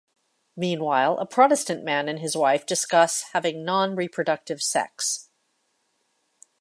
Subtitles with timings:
[0.57, 5.29] Meanwhile, a Protestant man and his wife discuss having non-reproductive sex.